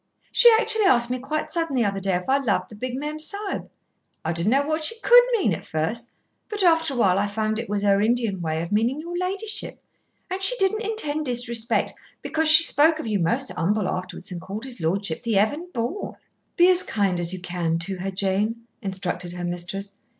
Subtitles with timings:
[0.31, 3.19] She actually asked me quite sudden the other day if I loved the big Mem
[3.19, 3.69] Sahib.
[4.25, 6.09] I didn't know what she could mean at first,
[6.49, 9.15] but after a while I found out it was her Indian way of meaning your
[9.15, 9.79] ladyship,
[10.27, 11.93] and she didn't intend disrespect,
[12.23, 16.15] because she spoke of you most humble afterwards, and called his lordship the Heaven born."
[16.57, 19.93] "Be as kind as you can to her, Jane," instructed her mistress.